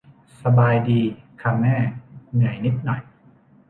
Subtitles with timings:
[0.43, 1.01] สบายดี
[1.41, 1.75] ค่ะแม่
[2.33, 3.01] เหนื่อยนิดหน่อย